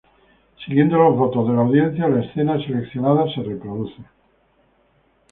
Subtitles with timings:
[0.65, 4.03] Siguiendo los votos de la audiencia, la escena seleccionada se reproduce.